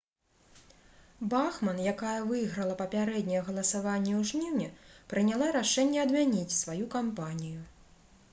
[1.33, 4.69] бахман якая выйграла папярэдняе галасаванне ў жніўні
[5.13, 7.61] прыняла рашэнне адмяніць сваю кампанію